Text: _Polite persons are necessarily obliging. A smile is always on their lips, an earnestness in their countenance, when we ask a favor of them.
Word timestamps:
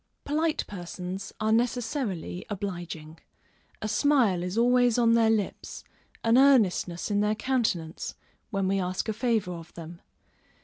_Polite 0.23 0.65
persons 0.65 1.31
are 1.39 1.51
necessarily 1.51 2.43
obliging. 2.49 3.19
A 3.83 3.87
smile 3.87 4.41
is 4.41 4.57
always 4.57 4.97
on 4.97 5.13
their 5.13 5.29
lips, 5.29 5.83
an 6.23 6.39
earnestness 6.39 7.11
in 7.11 7.19
their 7.19 7.35
countenance, 7.35 8.15
when 8.49 8.67
we 8.67 8.79
ask 8.79 9.07
a 9.09 9.13
favor 9.13 9.51
of 9.53 9.71
them. 9.75 10.01